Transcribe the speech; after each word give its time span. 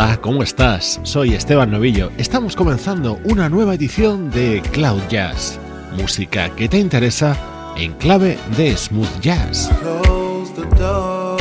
Hola, 0.00 0.20
¿cómo 0.20 0.44
estás? 0.44 1.00
Soy 1.02 1.34
Esteban 1.34 1.72
Novillo. 1.72 2.12
Estamos 2.18 2.54
comenzando 2.54 3.18
una 3.24 3.48
nueva 3.48 3.74
edición 3.74 4.30
de 4.30 4.62
Cloud 4.70 5.02
Jazz, 5.08 5.58
música 5.96 6.50
que 6.50 6.68
te 6.68 6.78
interesa 6.78 7.36
en 7.76 7.94
clave 7.94 8.38
de 8.56 8.76
smooth 8.76 9.20
jazz. 9.20 9.68
Close 9.80 10.52
the 10.54 10.66
door. 10.76 11.36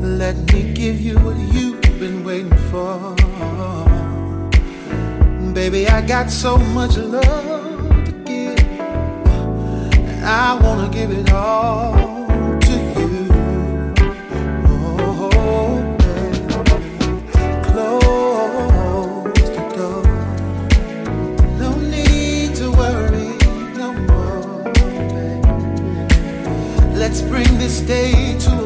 Let 0.00 0.36
me 0.52 0.72
give 0.76 1.02
you 1.02 1.18
what 1.24 1.34
you've 1.52 1.80
been 1.98 2.24
waiting 2.24 2.56
for. 2.70 3.16
Baby, 5.52 5.88
I 5.88 6.02
got 6.06 6.30
so 6.30 6.56
much 6.56 6.96
love 6.98 8.04
to 8.04 8.12
give. 8.24 8.56
I 10.22 10.56
wanna 10.62 10.88
give 10.92 11.10
it 11.10 11.32
all 11.32 12.07
Let's 27.08 27.22
bring 27.22 27.58
this 27.58 27.80
day 27.80 28.36
to 28.40 28.57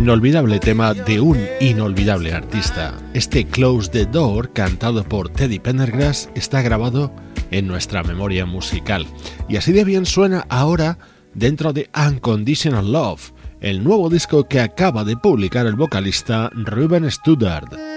inolvidable 0.00 0.58
tema 0.58 0.94
de 0.94 1.20
un 1.20 1.38
inolvidable 1.60 2.32
artista. 2.32 2.96
Este 3.12 3.44
Close 3.44 3.90
the 3.90 4.06
Door, 4.06 4.50
cantado 4.54 5.04
por 5.04 5.28
Teddy 5.28 5.58
Pendergrass, 5.58 6.30
está 6.34 6.62
grabado 6.62 7.14
en 7.50 7.66
nuestra 7.66 8.02
memoria 8.02 8.46
musical. 8.46 9.06
Y 9.46 9.56
así 9.56 9.72
de 9.72 9.84
bien 9.84 10.06
suena 10.06 10.46
ahora 10.48 10.96
dentro 11.34 11.74
de 11.74 11.90
Unconditional 11.94 12.90
Love, 12.90 13.32
el 13.60 13.84
nuevo 13.84 14.08
disco 14.08 14.48
que 14.48 14.60
acaba 14.60 15.04
de 15.04 15.18
publicar 15.18 15.66
el 15.66 15.76
vocalista 15.76 16.48
Ruben 16.54 17.10
Studdard. 17.10 17.89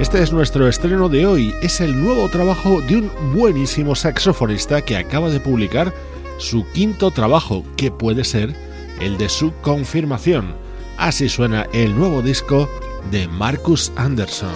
Este 0.00 0.22
es 0.22 0.32
nuestro 0.32 0.66
estreno 0.66 1.10
de 1.10 1.26
hoy. 1.26 1.54
Es 1.60 1.82
el 1.82 2.02
nuevo 2.02 2.26
trabajo 2.30 2.80
de 2.80 2.96
un 2.96 3.10
buenísimo 3.34 3.94
saxofonista 3.94 4.80
que 4.80 4.96
acaba 4.96 5.28
de 5.28 5.40
publicar 5.40 5.92
su 6.38 6.64
quinto 6.72 7.10
trabajo, 7.10 7.64
que 7.76 7.90
puede 7.90 8.24
ser 8.24 8.56
el 8.98 9.18
de 9.18 9.28
su 9.28 9.52
confirmación. 9.60 10.54
Así 10.96 11.28
suena 11.28 11.66
el 11.74 11.94
nuevo 11.94 12.22
disco 12.22 12.66
de 13.10 13.28
Marcus 13.28 13.92
Anderson. 13.94 14.54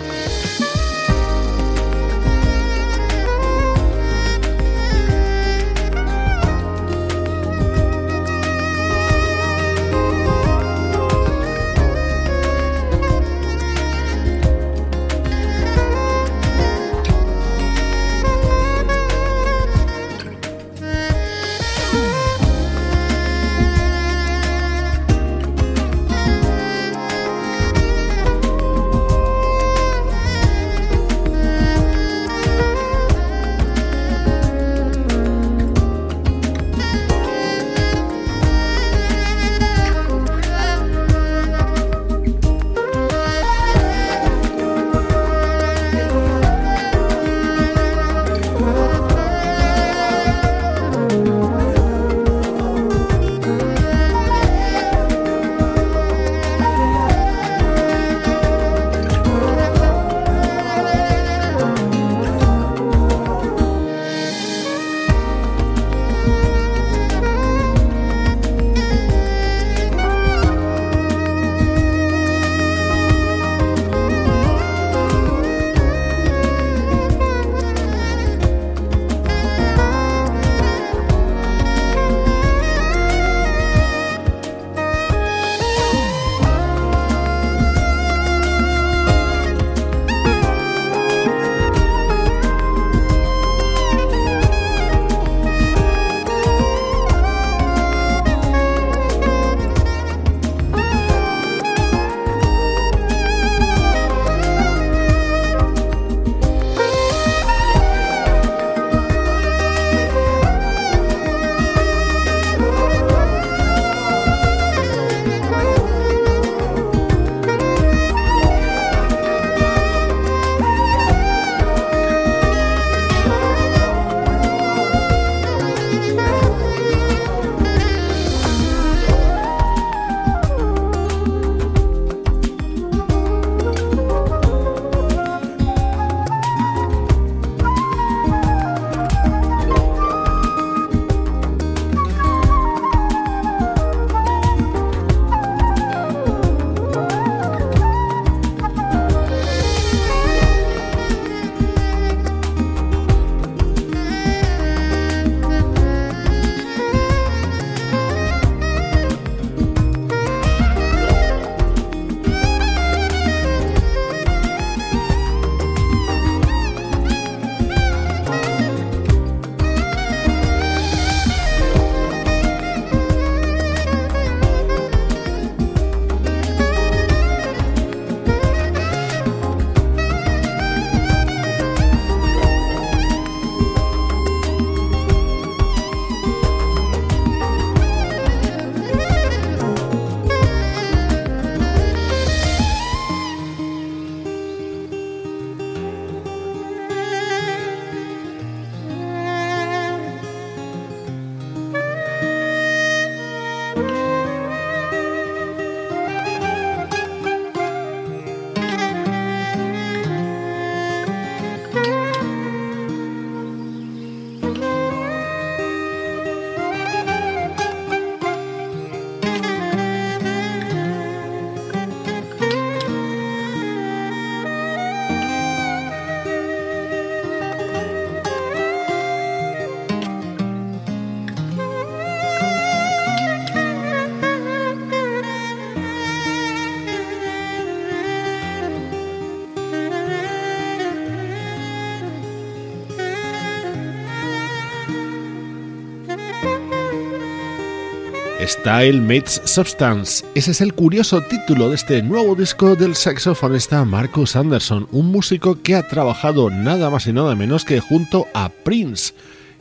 Style 248.46 249.00
Meets 249.00 249.42
Substance. 249.44 250.24
Ese 250.34 250.50
es 250.50 250.60
el 250.60 250.74
curioso 250.74 251.22
título 251.22 251.68
de 251.68 251.76
este 251.76 252.02
nuevo 252.02 252.34
disco 252.34 252.76
del 252.76 252.94
saxofonista 252.94 253.84
Marcus 253.84 254.36
Anderson, 254.36 254.86
un 254.92 255.10
músico 255.10 255.60
que 255.62 255.74
ha 255.74 255.88
trabajado 255.88 256.50
nada 256.50 256.90
más 256.90 257.06
y 257.06 257.12
nada 257.12 257.34
menos 257.34 257.64
que 257.64 257.80
junto 257.80 258.26
a 258.34 258.48
Prince. 258.48 259.14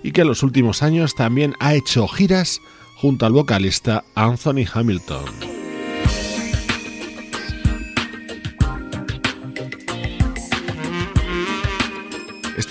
y 0.04 0.12
que 0.12 0.22
en 0.22 0.28
los 0.28 0.44
últimos 0.44 0.84
años 0.84 1.16
también 1.16 1.56
ha 1.60 1.76
hecho 1.76 2.08
giras 2.08 2.60
junto 2.98 3.26
al 3.26 3.32
vocalista 3.32 4.04
Anthony 4.16 4.66
Hamilton. 4.72 5.53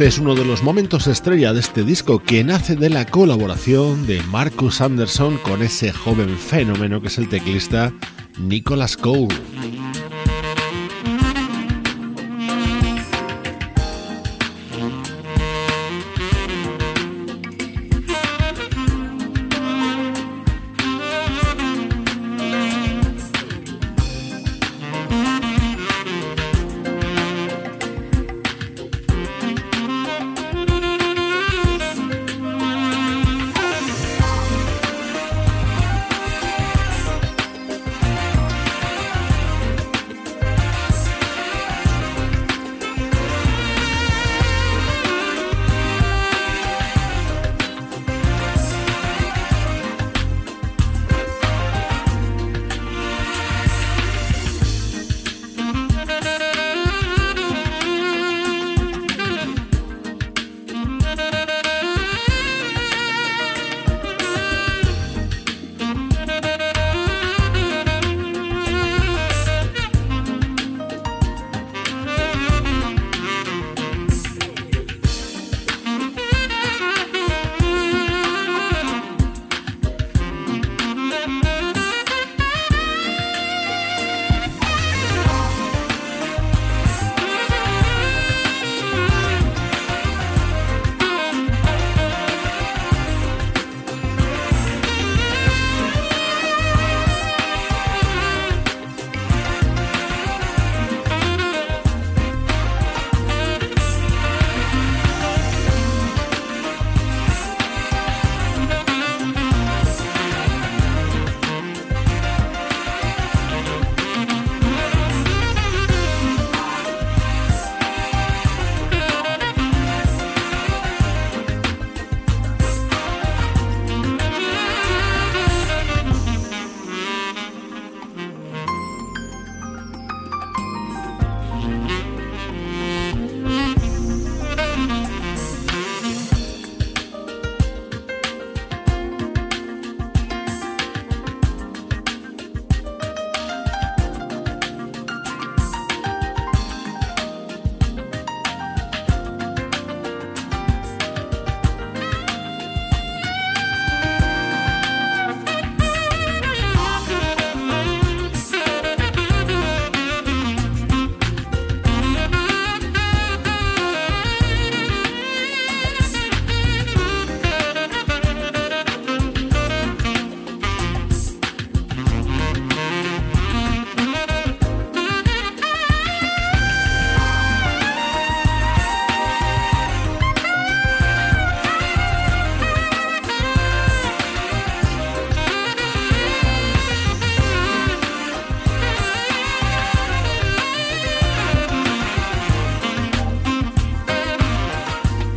Este 0.03 0.17
es 0.17 0.19
uno 0.19 0.35
de 0.35 0.45
los 0.45 0.65
momentos 0.65 1.07
estrella 1.07 1.53
de 1.53 1.61
este 1.61 1.85
disco 1.85 2.19
que 2.19 2.43
nace 2.43 2.75
de 2.75 2.91
la 2.91 3.05
colaboración 3.05 4.05
de 4.05 4.21
Marcus 4.33 4.81
Anderson 4.81 5.39
con 5.39 5.63
ese 5.63 5.93
joven 5.93 6.37
fenómeno 6.39 7.01
que 7.01 7.07
es 7.07 7.19
el 7.19 7.29
teclista 7.29 7.93
Nicholas 8.37 8.97
Cole. 8.97 9.29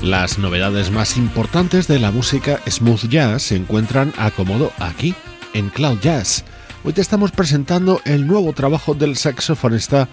Las 0.06 0.38
novedades 0.38 0.92
más 0.92 1.18
importantes 1.18 1.88
de 1.88 1.98
la 1.98 2.12
música 2.12 2.60
smooth 2.70 3.10
jazz 3.10 3.42
se 3.42 3.56
encuentran 3.56 4.14
acomodo 4.20 4.72
aquí, 4.78 5.16
en 5.56 5.70
Cloud 5.70 6.00
Jazz. 6.00 6.46
Hoy 6.84 6.94
te 6.94 7.02
estamos 7.02 7.32
presentando 7.32 8.00
el 8.06 8.28
nuevo 8.28 8.54
trabajo 8.54 8.94
del 8.94 9.18
saxofonista 9.18 10.08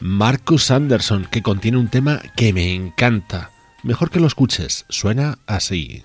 Marcus 0.00 0.70
Anderson, 0.70 1.26
que 1.30 1.40
contiene 1.40 1.78
un 1.78 1.88
tema 1.88 2.20
que 2.36 2.52
me 2.52 2.74
encanta. 2.74 3.50
Mejor 3.82 4.10
que 4.10 4.20
lo 4.20 4.26
escuches, 4.26 4.84
suena 4.90 5.38
así. 5.46 6.04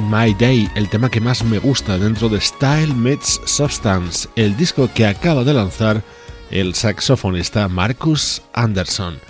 Made 0.00 0.26
My 0.26 0.34
Day, 0.34 0.68
el 0.74 0.88
tema 0.88 1.08
que 1.08 1.20
más 1.20 1.44
me 1.44 1.60
gusta 1.60 1.98
dentro 1.98 2.28
de 2.28 2.40
Style 2.40 2.92
Meets 2.92 3.40
Substance, 3.44 4.28
el 4.34 4.56
disco 4.56 4.90
que 4.92 5.06
acaba 5.06 5.44
de 5.44 5.54
lanzar 5.54 6.02
el 6.50 6.74
saxofonista 6.74 7.68
Marcus 7.68 8.42
Anderson. 8.54 9.20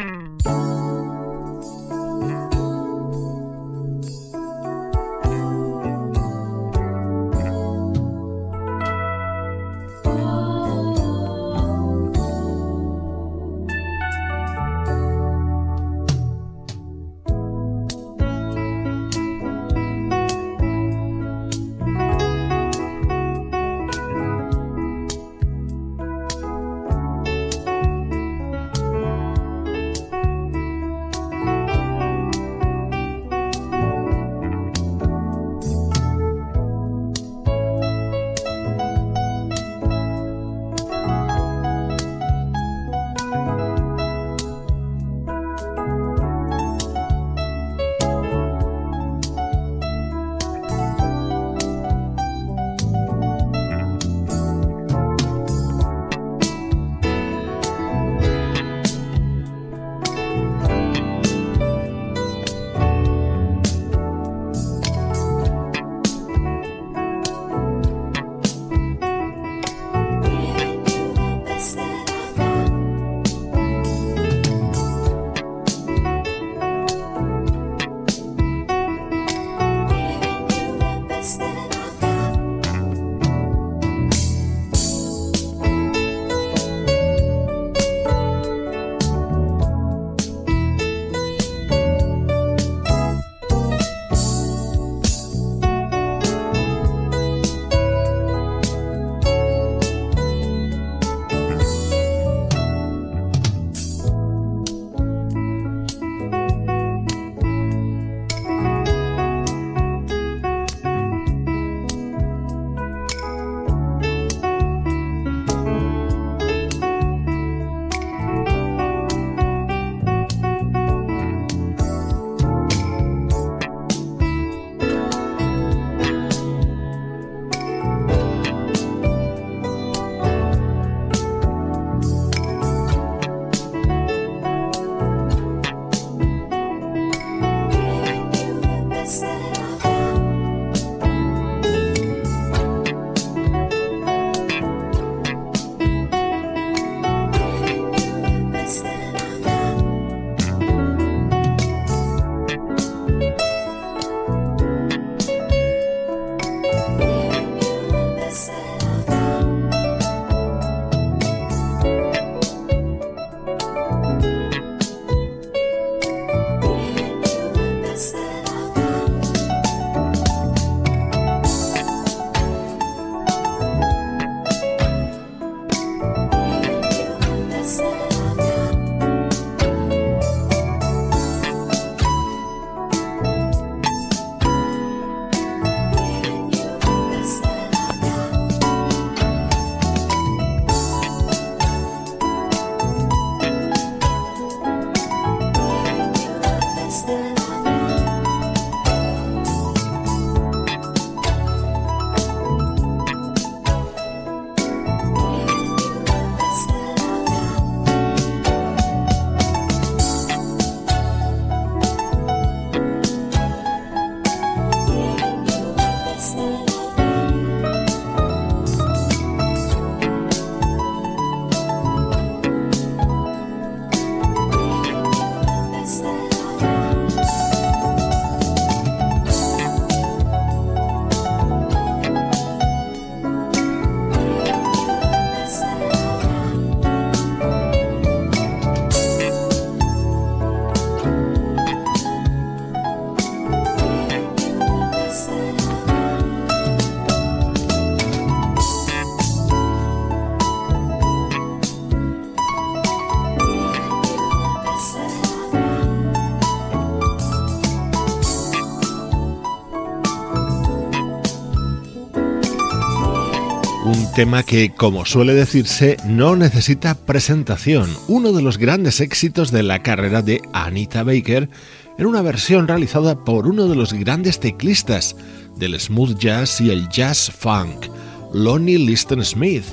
Tema 264.16 264.44
que, 264.44 264.70
como 264.70 265.04
suele 265.04 265.34
decirse, 265.34 265.98
no 266.06 266.36
necesita 266.36 266.94
presentación, 266.94 267.94
uno 268.08 268.32
de 268.32 268.40
los 268.40 268.56
grandes 268.56 269.02
éxitos 269.02 269.50
de 269.50 269.62
la 269.62 269.82
carrera 269.82 270.22
de 270.22 270.40
Anita 270.54 271.02
Baker, 271.02 271.50
en 271.98 272.06
una 272.06 272.22
versión 272.22 272.66
realizada 272.66 273.26
por 273.26 273.46
uno 273.46 273.68
de 273.68 273.76
los 273.76 273.92
grandes 273.92 274.40
teclistas 274.40 275.16
del 275.56 275.78
smooth 275.78 276.16
jazz 276.18 276.62
y 276.62 276.70
el 276.70 276.88
jazz 276.88 277.30
funk, 277.30 277.88
Lonnie 278.32 278.78
Liston 278.78 279.22
Smith, 279.22 279.64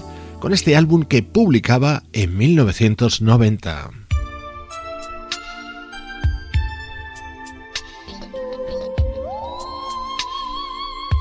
con 0.42 0.52
este 0.52 0.76
álbum 0.76 1.04
que 1.04 1.24
publicaba 1.24 2.04
en 2.12 2.38
1990. 2.38 4.03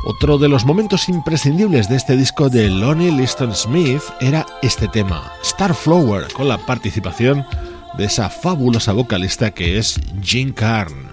Otro 0.04 0.36
de 0.36 0.48
los 0.48 0.64
momentos 0.64 1.08
imprescindibles 1.08 1.88
de 1.88 1.94
este 1.94 2.16
disco 2.16 2.48
de 2.48 2.68
Lonnie 2.68 3.12
Liston 3.12 3.54
Smith 3.54 4.02
era 4.20 4.44
este 4.60 4.88
tema, 4.88 5.32
Starflower, 5.44 6.32
con 6.32 6.48
la 6.48 6.58
participación 6.58 7.46
de 7.96 8.06
esa 8.06 8.28
fabulosa 8.28 8.92
vocalista 8.92 9.52
que 9.52 9.78
es 9.78 10.00
Jean 10.20 10.52
Carn. 10.52 11.11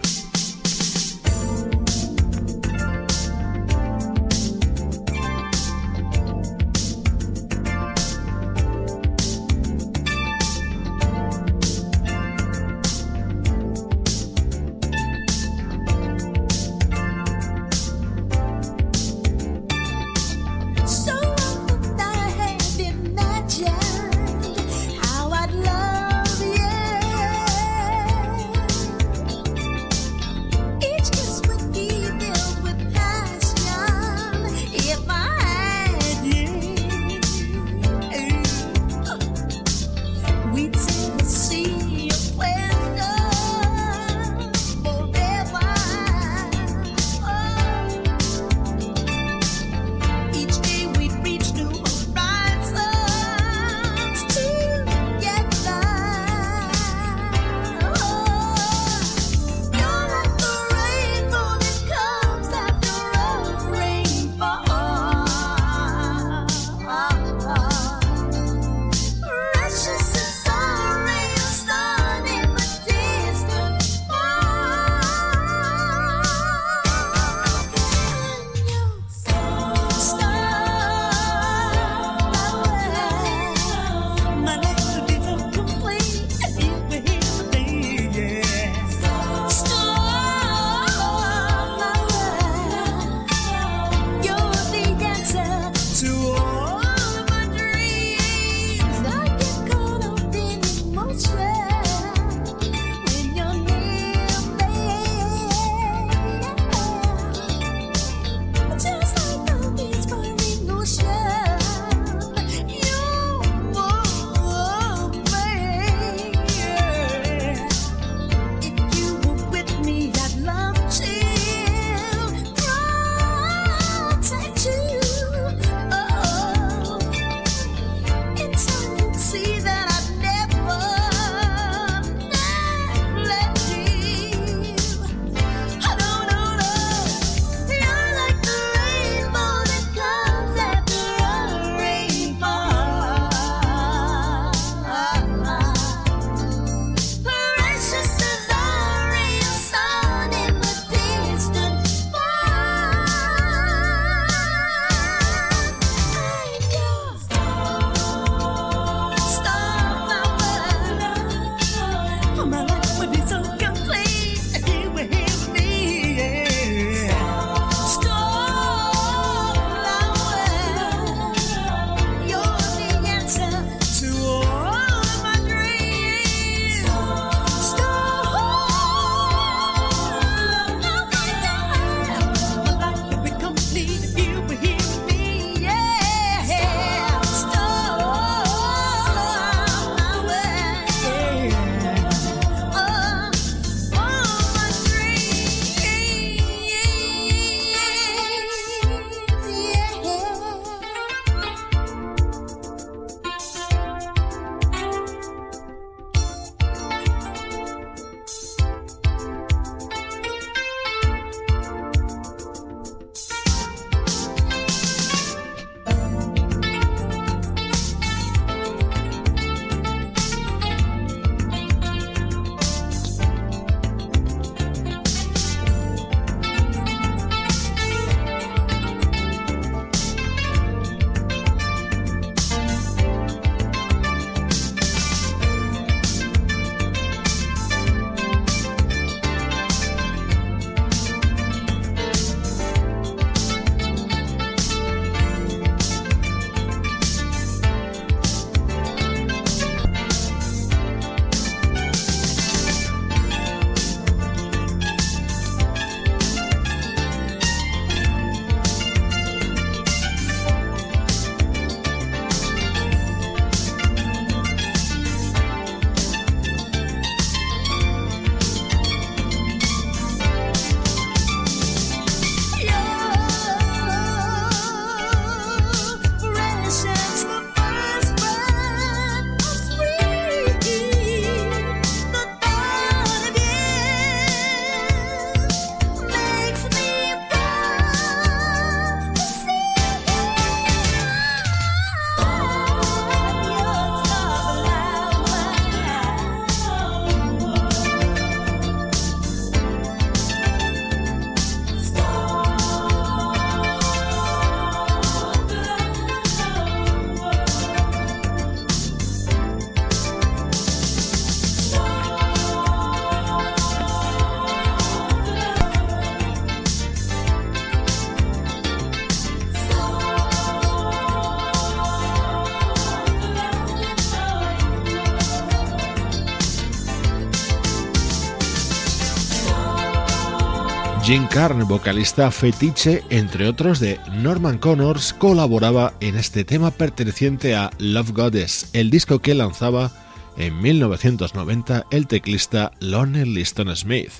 Jim 331.10 331.26
Carn, 331.26 331.68
vocalista 331.68 332.30
fetiche, 332.30 333.04
entre 333.10 333.48
otros 333.48 333.80
de 333.80 334.00
Norman 334.22 334.60
Connors, 334.60 335.14
colaboraba 335.14 335.96
en 336.02 336.16
este 336.16 336.44
tema 336.44 336.70
perteneciente 336.70 337.56
a 337.56 337.72
Love 337.80 338.12
Goddess, 338.12 338.70
el 338.74 338.92
disco 338.92 339.18
que 339.18 339.34
lanzaba 339.34 339.92
en 340.38 340.62
1990 340.62 341.88
el 341.90 342.06
teclista 342.06 342.74
Lonnie 342.80 343.26
Liston 343.26 343.76
Smith. 343.76 344.12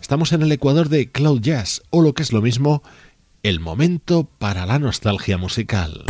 Estamos 0.00 0.32
en 0.32 0.42
el 0.42 0.50
ecuador 0.50 0.88
de 0.88 1.08
Cloud 1.08 1.40
Jazz, 1.40 1.82
o 1.90 2.02
lo 2.02 2.14
que 2.14 2.24
es 2.24 2.32
lo 2.32 2.42
mismo, 2.42 2.82
el 3.44 3.60
momento 3.60 4.24
para 4.24 4.66
la 4.66 4.80
nostalgia 4.80 5.38
musical. 5.38 6.02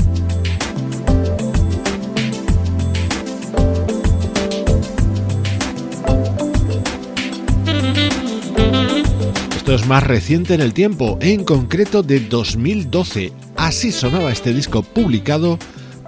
Esto 9.64 9.76
es 9.76 9.86
más 9.86 10.02
reciente 10.02 10.52
en 10.52 10.60
el 10.60 10.74
tiempo, 10.74 11.16
en 11.22 11.42
concreto 11.42 12.02
de 12.02 12.20
2012. 12.20 13.32
Así 13.56 13.92
sonaba 13.92 14.30
este 14.30 14.52
disco 14.52 14.82
publicado 14.82 15.58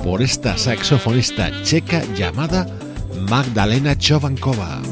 por 0.04 0.20
esta 0.20 0.58
saxofonista 0.58 1.50
checa 1.62 2.02
llamada 2.14 2.66
Magdalena 3.30 3.96
Chovankova. 3.96 4.82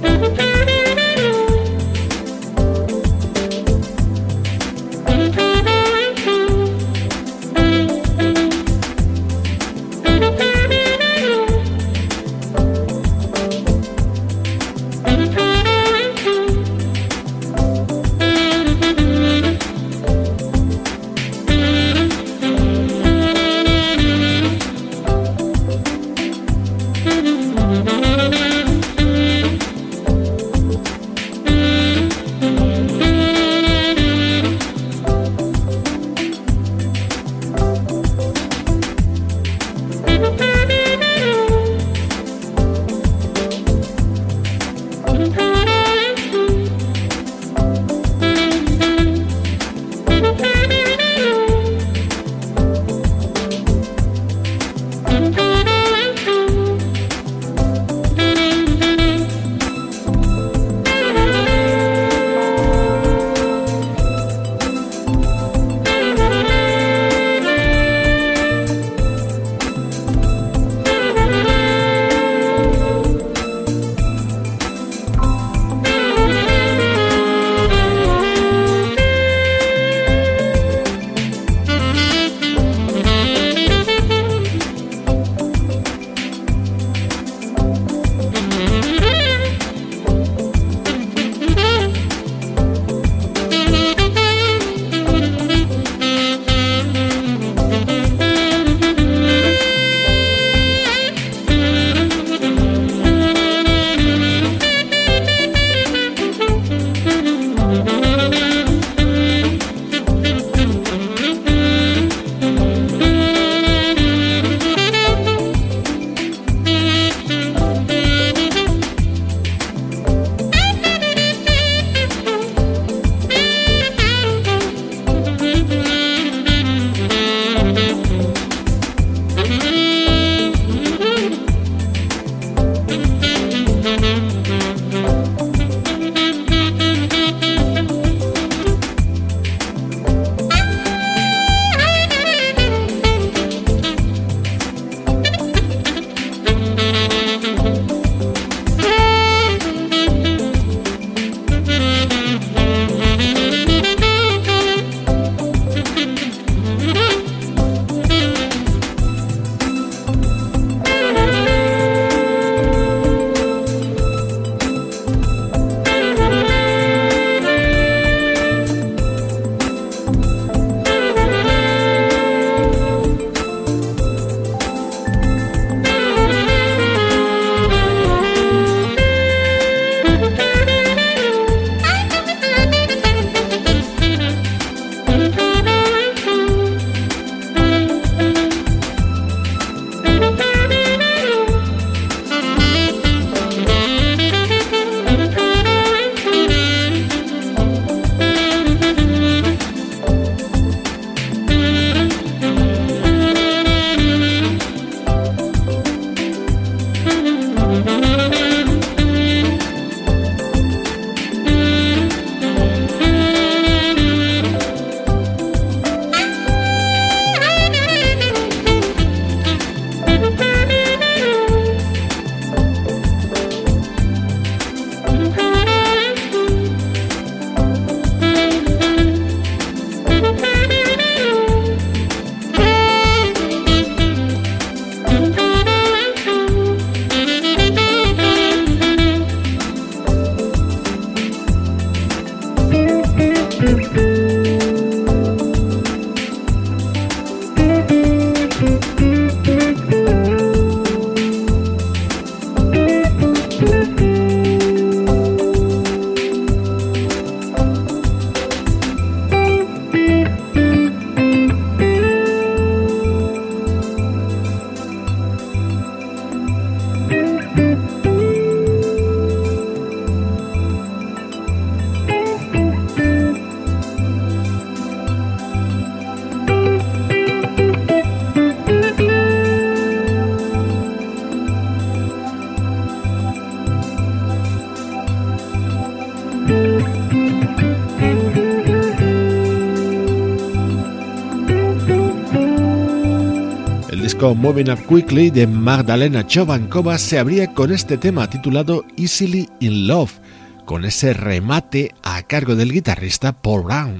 Moving 294.34 294.70
Up 294.70 294.86
Quickly 294.86 295.30
de 295.30 295.46
Magdalena 295.46 296.26
Chovankova 296.26 296.98
se 296.98 297.18
abría 297.18 297.54
con 297.54 297.72
este 297.72 297.96
tema 297.96 298.28
titulado 298.28 298.84
Easily 298.96 299.48
in 299.60 299.86
Love, 299.86 300.20
con 300.64 300.84
ese 300.84 301.14
remate 301.14 301.94
a 302.02 302.22
cargo 302.22 302.54
del 302.54 302.72
guitarrista 302.72 303.40
Paul 303.40 303.62
Brown. 303.64 303.96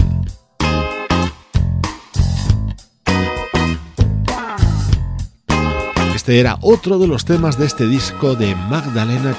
Este 6.14 6.41
era 6.41 6.59
otro 6.62 6.99
de 6.99 7.07
los 7.07 7.24
temas 7.24 7.59
de 7.59 7.66
este 7.66 7.87
disco 7.87 8.35
de 8.35 8.55
Magdalena 8.55 9.37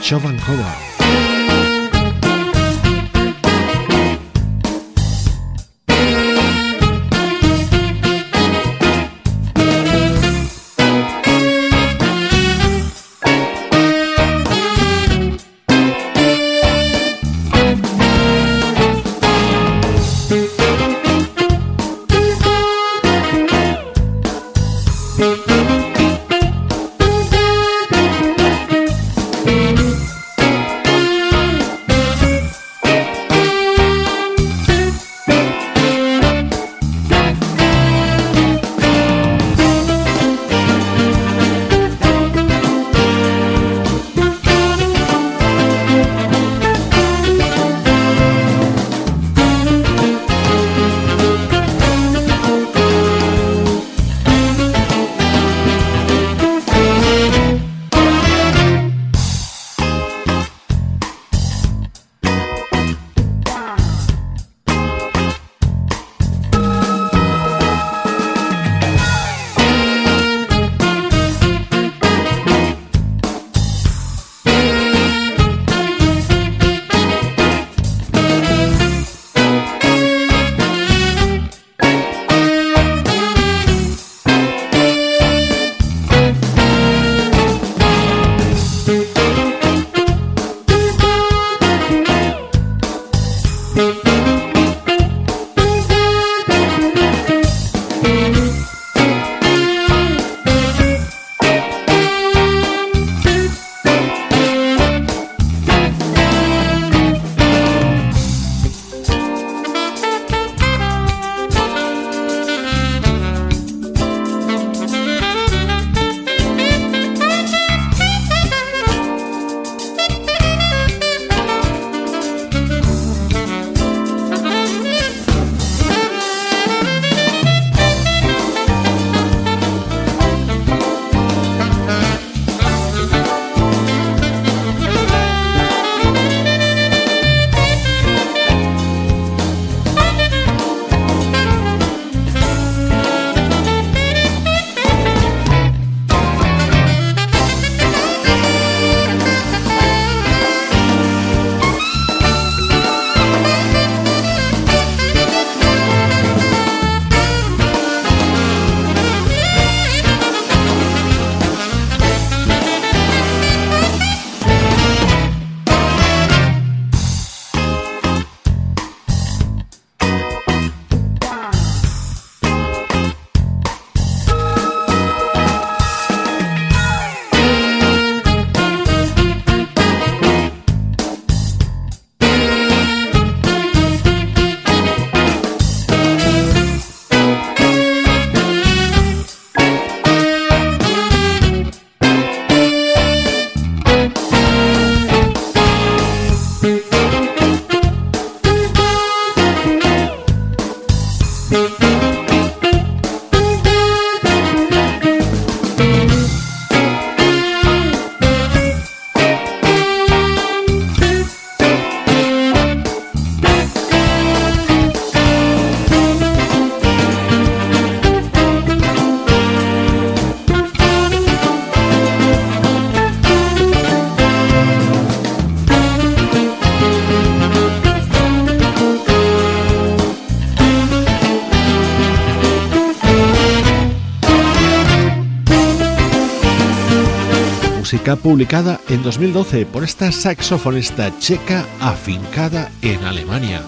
Publicada 238.14 238.80
en 238.88 239.02
2012 239.02 239.66
por 239.66 239.84
esta 239.84 240.12
saxofonista 240.12 241.12
checa 241.18 241.66
afincada 241.80 242.72
en 242.84 243.04
Alemania, 243.04 243.64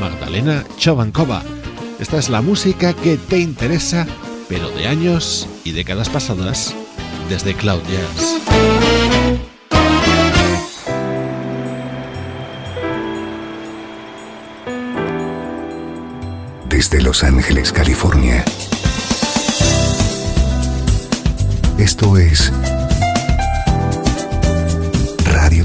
Magdalena 0.00 0.64
Chovankova. 0.78 1.42
Esta 2.00 2.16
es 2.16 2.30
la 2.30 2.40
música 2.40 2.94
que 2.94 3.18
te 3.18 3.38
interesa, 3.38 4.06
pero 4.48 4.70
de 4.70 4.88
años 4.88 5.46
y 5.62 5.72
décadas 5.72 6.08
pasadas, 6.08 6.74
desde 7.28 7.52
Cloud 7.54 7.82
Jazz. 7.82 8.40
Desde 16.70 17.02
Los 17.02 17.22
Ángeles, 17.22 17.72
California. 17.72 18.42
Esto 21.78 22.16
es 22.16 22.50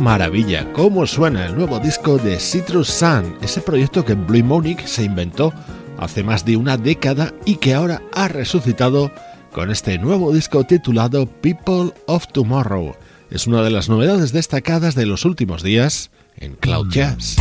Maravilla. 0.00 0.72
¿Cómo 0.72 1.06
suena 1.06 1.46
el 1.46 1.54
nuevo 1.54 1.78
disco 1.78 2.18
de 2.18 2.40
Citrus 2.40 2.88
Sun? 2.88 3.36
Ese 3.42 3.60
proyecto 3.60 4.04
que 4.04 4.14
Blue 4.14 4.42
Monique 4.42 4.88
se 4.88 5.04
inventó 5.04 5.52
hace 5.98 6.24
más 6.24 6.44
de 6.44 6.56
una 6.56 6.76
década 6.76 7.32
y 7.44 7.56
que 7.56 7.74
ahora 7.74 8.02
ha 8.14 8.26
resucitado 8.28 9.12
con 9.52 9.70
este 9.70 9.98
nuevo 9.98 10.32
disco 10.32 10.64
titulado 10.64 11.26
People 11.26 11.92
of 12.06 12.26
Tomorrow. 12.28 12.96
Es 13.30 13.46
una 13.46 13.62
de 13.62 13.70
las 13.70 13.88
novedades 13.88 14.32
destacadas 14.32 14.94
de 14.94 15.06
los 15.06 15.24
últimos 15.24 15.62
días 15.62 16.10
en 16.36 16.56
Cloud 16.56 16.90
Jazz. 16.90 17.36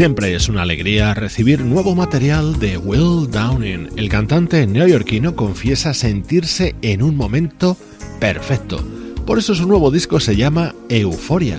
Siempre 0.00 0.34
es 0.34 0.48
una 0.48 0.62
alegría 0.62 1.12
recibir 1.12 1.60
nuevo 1.60 1.94
material 1.94 2.58
de 2.58 2.78
Will 2.78 3.30
Downing. 3.30 3.90
El 3.96 4.08
cantante 4.08 4.66
neoyorquino 4.66 5.36
confiesa 5.36 5.92
sentirse 5.92 6.74
en 6.80 7.02
un 7.02 7.16
momento 7.16 7.76
perfecto. 8.18 8.82
Por 9.26 9.38
eso 9.38 9.54
su 9.54 9.66
nuevo 9.66 9.90
disco 9.90 10.18
se 10.18 10.36
llama 10.36 10.74
Euforia. 10.88 11.58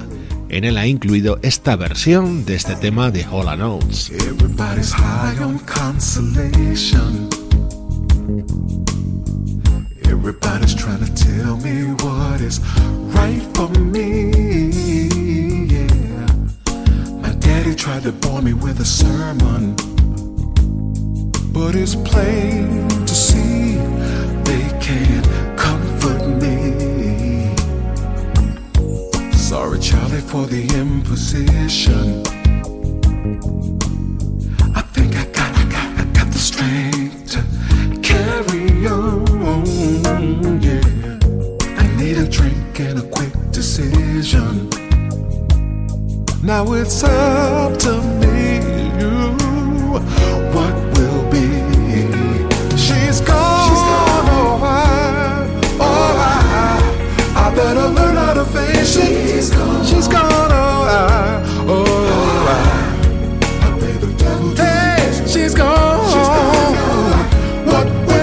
En 0.50 0.64
él 0.64 0.80
ha 0.80 0.88
incluido 0.88 1.38
esta 1.44 1.76
versión 1.76 2.44
de 2.44 2.56
este 2.56 2.76
tema 2.76 3.12
de 3.12 3.28
Hola 3.30 3.56
Notes. 3.56 4.10
Everybody's 4.10 4.92
high 4.92 5.38
on 5.44 5.60
consolation. 5.60 7.30
Everybody's 10.06 10.74
trying 10.74 11.06
to 11.06 11.14
tell 11.14 11.58
me 11.58 11.94
what 12.04 12.42
is 12.42 12.60
right 13.14 13.44
for 13.54 13.70
me. 13.70 15.21
Daddy 17.62 17.76
tried 17.76 18.02
to 18.04 18.12
bore 18.12 18.42
me 18.42 18.54
with 18.54 18.80
a 18.80 18.86
sermon, 18.86 19.76
but 21.54 21.76
it's 21.76 21.94
plain 21.94 22.90
to 23.06 23.14
see 23.14 23.76
they 24.46 24.66
can't 24.82 25.28
comfort 25.60 26.26
me. 26.42 27.54
Sorry, 29.34 29.80
Charlie, 29.80 30.22
for 30.22 30.48
the 30.48 30.64
imposition. 30.76 32.24
I 34.74 34.82
think 34.82 35.16
I 35.16 35.26
got, 35.26 35.56
I 35.56 35.64
got, 35.66 36.00
I 36.00 36.06
got 36.18 36.32
the 36.34 36.40
strength 36.40 37.30
to 37.34 37.44
carry 38.02 38.88
on. 38.88 39.66
Yeah, 40.64 40.82
I 41.78 41.96
need 41.96 42.18
a 42.18 42.28
drink 42.28 42.80
and 42.80 42.98
a 42.98 43.08
quick 43.08 43.34
decision. 43.52 44.81
Now 46.44 46.74
it's 46.74 47.04
up 47.04 47.78
to 47.80 48.02
me, 48.02 48.56
you, 49.00 49.38
what 50.54 50.74
will 50.98 51.24
be. 51.30 51.48
She's 52.76 53.22
gone, 53.22 53.70
She's 53.70 53.84
gone. 53.90 54.26
oh 54.28 54.60
I, 54.64 55.48
oh 55.80 56.14
I, 56.20 57.42
I 57.48 57.56
better 57.56 57.88
learn 57.88 58.16
how 58.16 58.34
to 58.34 58.46
face 58.46 58.96
it. 58.98 59.34
She's 59.36 59.50
gone, 59.52 59.86
She's 59.86 60.08
gone, 60.08 60.52
oh 60.52 60.84
I, 60.90 61.44
oh 61.68 62.48
I, 62.50 63.68
I 63.68 63.80
pay 63.80 63.94
the 63.98 64.12
devil. 64.18 64.56
Hey, 64.56 65.28
she's 65.28 65.54
gone. 65.54 66.06
She's 66.08 66.28
gone. 66.28 66.76
Oh, 66.84 67.66
what 67.68 67.88
went 68.08 68.21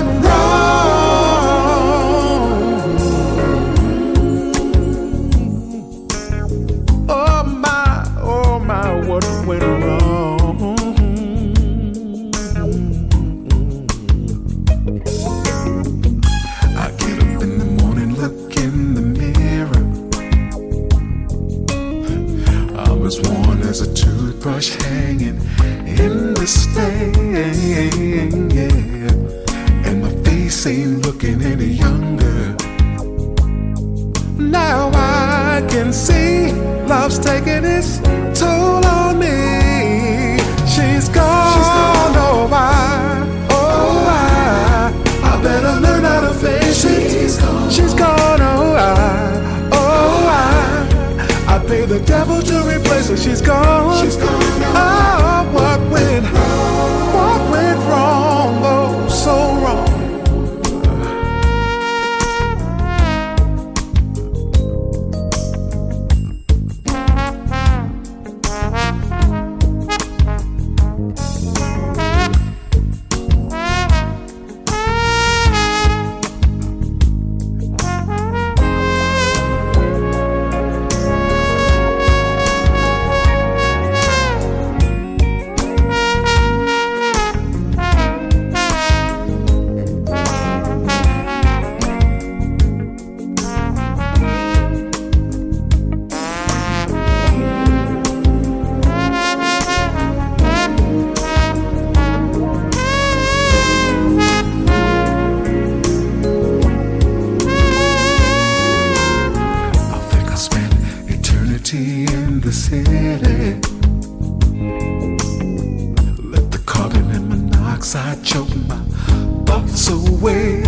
away. 120.29 120.63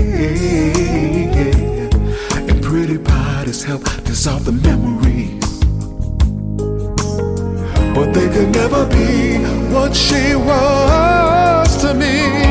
And 2.48 2.62
pretty 2.62 2.96
bodies 2.96 3.62
help 3.62 3.84
dissolve 4.04 4.44
the 4.44 4.52
memories. 4.52 5.44
But 7.94 8.12
they 8.14 8.28
could 8.28 8.52
never 8.54 8.86
be 8.86 9.38
what 9.72 9.94
she 9.94 10.34
was 10.34 11.76
to 11.82 11.94
me. 11.94 12.49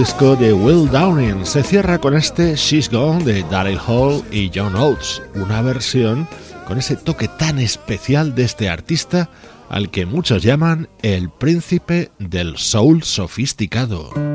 Disco 0.00 0.34
de 0.34 0.54
Will 0.54 0.88
Downing. 0.90 1.44
Se 1.44 1.62
cierra 1.62 1.98
con 1.98 2.16
este 2.16 2.54
She's 2.54 2.88
Gone 2.88 3.22
de 3.22 3.42
Daryl 3.50 3.78
Hall 3.86 4.24
y 4.32 4.50
John 4.54 4.74
Oates, 4.74 5.20
una 5.34 5.60
versión 5.60 6.26
con 6.66 6.78
ese 6.78 6.96
toque 6.96 7.28
tan 7.28 7.58
especial 7.58 8.34
de 8.34 8.44
este 8.44 8.70
artista 8.70 9.28
al 9.68 9.90
que 9.90 10.06
muchos 10.06 10.42
llaman 10.42 10.88
el 11.02 11.28
príncipe 11.28 12.12
del 12.18 12.56
soul 12.56 13.02
sofisticado. 13.02 14.29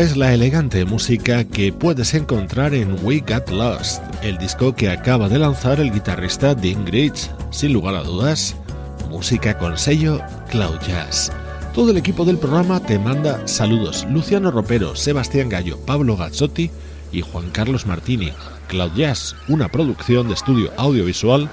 Es 0.00 0.16
la 0.16 0.32
elegante 0.32 0.86
música 0.86 1.44
que 1.44 1.74
puedes 1.74 2.14
encontrar 2.14 2.72
en 2.72 2.96
We 3.04 3.18
Got 3.20 3.50
Lost, 3.50 4.02
el 4.22 4.38
disco 4.38 4.74
que 4.74 4.88
acaba 4.88 5.28
de 5.28 5.38
lanzar 5.38 5.78
el 5.78 5.92
guitarrista 5.92 6.54
Dean 6.54 6.86
Gritch. 6.86 7.30
Sin 7.50 7.74
lugar 7.74 7.94
a 7.94 8.02
dudas, 8.02 8.56
música 9.10 9.58
con 9.58 9.76
sello 9.76 10.22
Cloud 10.48 10.78
Jazz. 10.88 11.30
Todo 11.74 11.90
el 11.90 11.98
equipo 11.98 12.24
del 12.24 12.38
programa 12.38 12.80
te 12.80 12.98
manda 12.98 13.46
saludos. 13.46 14.06
Luciano 14.10 14.50
Ropero, 14.50 14.96
Sebastián 14.96 15.50
Gallo, 15.50 15.78
Pablo 15.84 16.16
Gazzotti 16.16 16.70
y 17.12 17.20
Juan 17.20 17.50
Carlos 17.50 17.84
Martini. 17.84 18.32
Cloud 18.68 18.92
Jazz, 18.96 19.36
una 19.48 19.68
producción 19.68 20.28
de 20.28 20.32
estudio 20.34 20.72
audiovisual 20.78 21.50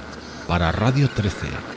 para 0.48 0.72
Radio 0.72 1.10
13. 1.10 1.77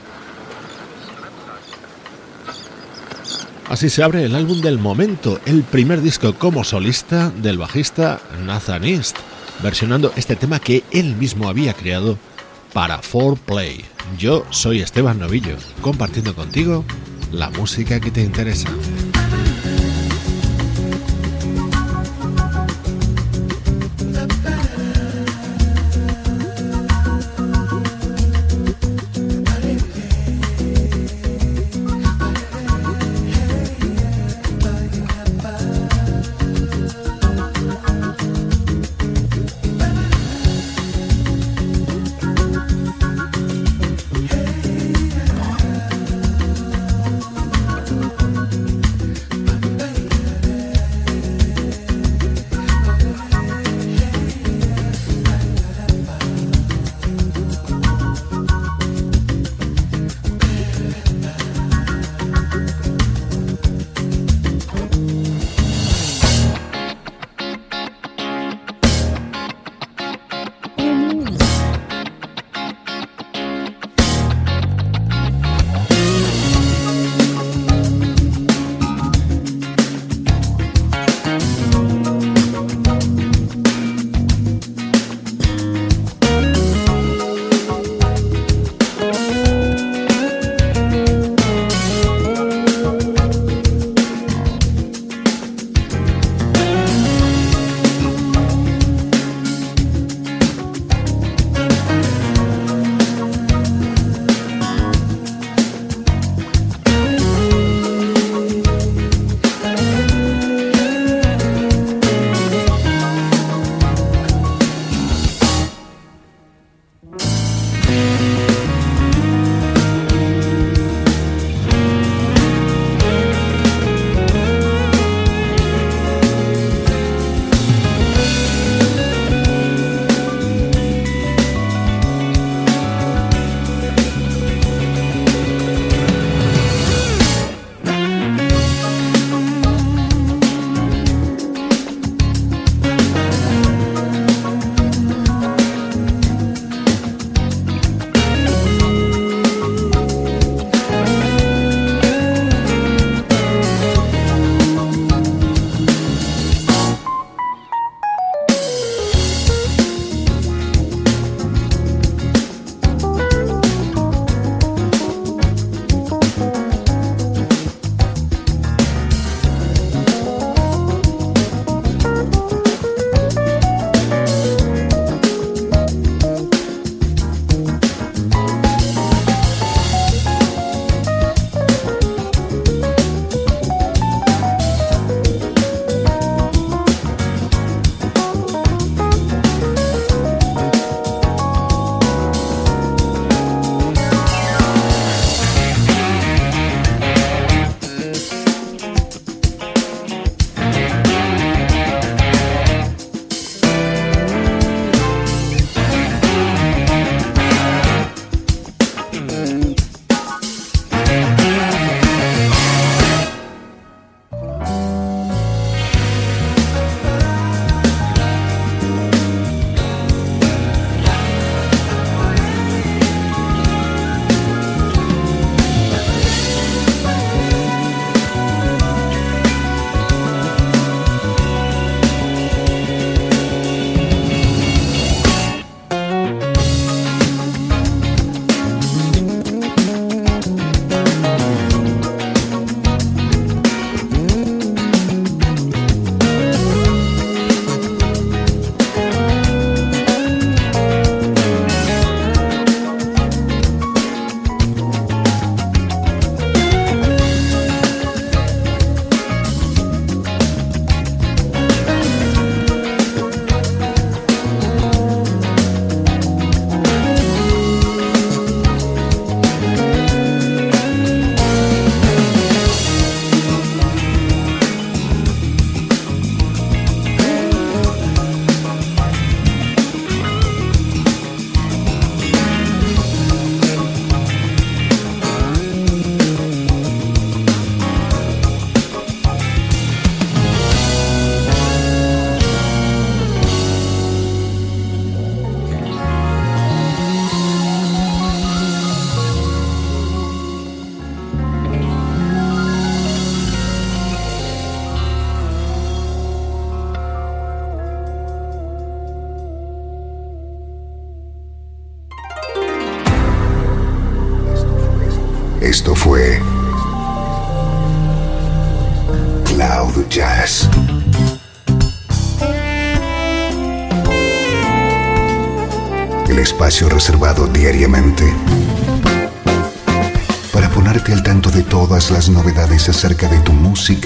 Así 3.70 3.88
se 3.88 4.02
abre 4.02 4.24
el 4.24 4.34
álbum 4.34 4.60
del 4.60 4.80
momento, 4.80 5.40
el 5.46 5.62
primer 5.62 6.02
disco 6.02 6.34
como 6.34 6.64
solista 6.64 7.30
del 7.30 7.56
bajista 7.56 8.20
Nathan 8.44 8.82
East, 8.82 9.16
versionando 9.62 10.12
este 10.16 10.34
tema 10.34 10.58
que 10.58 10.82
él 10.90 11.14
mismo 11.14 11.48
había 11.48 11.72
creado 11.72 12.18
para 12.72 13.00
4Play. 13.00 13.84
Yo 14.18 14.44
soy 14.50 14.80
Esteban 14.80 15.20
Novillo, 15.20 15.56
compartiendo 15.82 16.34
contigo 16.34 16.84
la 17.30 17.48
música 17.50 18.00
que 18.00 18.10
te 18.10 18.22
interesa. 18.22 18.68